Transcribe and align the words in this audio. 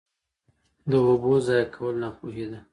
د 0.89 0.91
اوبو 1.07 1.31
ضایع 1.45 1.65
کول 1.73 1.95
ناپوهي 2.03 2.45
ده. 2.51 2.59